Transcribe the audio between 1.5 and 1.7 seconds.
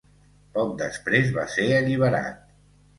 ser